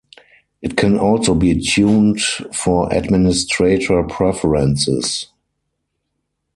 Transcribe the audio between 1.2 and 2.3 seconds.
be tuned